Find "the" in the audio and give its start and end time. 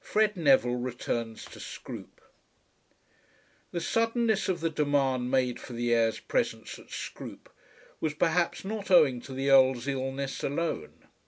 3.72-3.80, 4.60-4.70, 5.72-5.92, 9.34-9.50